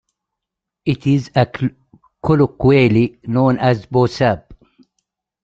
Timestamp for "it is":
0.83-1.29